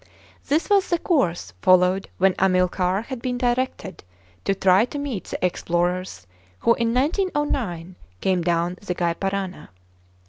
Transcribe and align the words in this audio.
This 0.47 0.67
was 0.67 0.89
the 0.89 0.97
course 0.97 1.53
followed 1.61 2.09
when 2.17 2.33
Amilcar 2.39 3.03
had 3.03 3.21
been 3.21 3.37
directed 3.37 4.03
to 4.45 4.55
try 4.55 4.83
to 4.85 4.97
meet 4.97 5.25
the 5.25 5.45
explorers 5.45 6.25
who 6.57 6.73
in 6.73 6.91
1909 6.91 7.95
came 8.19 8.41
down 8.41 8.79
the 8.81 8.95
Gy 8.95 9.13
Parana. 9.13 9.69